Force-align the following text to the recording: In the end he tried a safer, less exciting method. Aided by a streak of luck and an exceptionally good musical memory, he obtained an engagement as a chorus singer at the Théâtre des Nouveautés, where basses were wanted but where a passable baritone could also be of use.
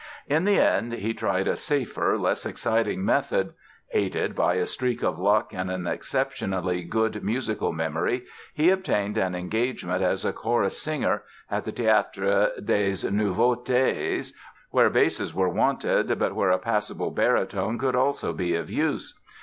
In 0.25 0.45
the 0.45 0.59
end 0.59 0.93
he 0.93 1.13
tried 1.13 1.47
a 1.47 1.55
safer, 1.55 2.17
less 2.17 2.43
exciting 2.43 3.05
method. 3.05 3.53
Aided 3.91 4.35
by 4.35 4.55
a 4.55 4.65
streak 4.65 5.03
of 5.03 5.19
luck 5.19 5.53
and 5.53 5.69
an 5.69 5.85
exceptionally 5.85 6.81
good 6.81 7.23
musical 7.23 7.71
memory, 7.71 8.23
he 8.51 8.71
obtained 8.71 9.15
an 9.19 9.35
engagement 9.35 10.01
as 10.01 10.25
a 10.25 10.33
chorus 10.33 10.79
singer 10.79 11.21
at 11.51 11.65
the 11.65 11.71
Théâtre 11.71 12.65
des 12.65 13.07
Nouveautés, 13.11 14.33
where 14.71 14.89
basses 14.89 15.35
were 15.35 15.49
wanted 15.49 16.17
but 16.17 16.33
where 16.33 16.49
a 16.49 16.57
passable 16.57 17.11
baritone 17.11 17.77
could 17.77 17.95
also 17.95 18.33
be 18.33 18.55
of 18.55 18.71
use. 18.71 19.13